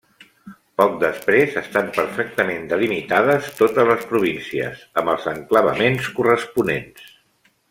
Poc 0.81 0.93
després 1.03 1.57
estan 1.61 1.91
perfectament 1.97 2.65
delimitades 2.73 3.51
totes 3.61 3.93
les 3.93 4.09
províncies, 4.15 4.83
amb 5.03 5.15
els 5.17 5.31
enclavaments 5.37 6.13
corresponents. 6.21 7.07